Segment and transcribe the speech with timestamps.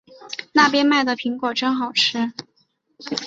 [0.53, 2.33] 那边卖的苹果真的好吃